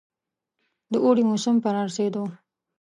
[0.91, 2.23] د اوړي موسم په رارسېدو.